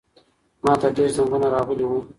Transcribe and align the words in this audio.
ماته 0.63 0.87
ډېر 0.97 1.09
زنګونه 1.15 1.47
راغلي 1.55 1.85
وو. 1.87 1.99